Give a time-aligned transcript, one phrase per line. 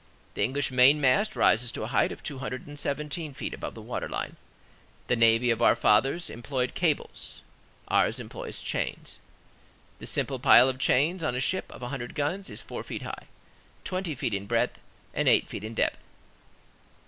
[0.33, 3.75] The English main mast rises to a height of two hundred and seventeen feet above
[3.75, 4.35] the water line.
[5.05, 7.43] The navy of our fathers employed cables,
[7.87, 9.19] ours employs chains.
[9.99, 13.03] The simple pile of chains on a ship of a hundred guns is four feet
[13.03, 13.27] high,
[13.83, 14.79] twenty feet in breadth,
[15.13, 15.99] and eight feet in depth.